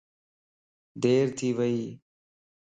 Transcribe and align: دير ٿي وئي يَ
دير 1.01 1.25
ٿي 1.37 1.49
وئي 1.57 1.75
يَ 1.89 1.89